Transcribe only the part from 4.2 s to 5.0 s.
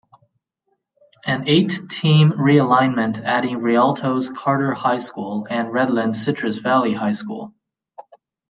Carter High